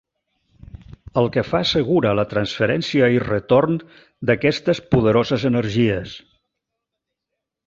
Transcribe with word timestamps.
El 1.21 1.27
que 1.35 1.43
fa 1.49 1.59
segura 1.71 2.13
la 2.19 2.25
transferència 2.31 3.09
i 3.17 3.21
retorn 3.25 3.77
d'aquestes 4.31 4.83
poderoses 4.97 5.47
energies. 5.53 6.17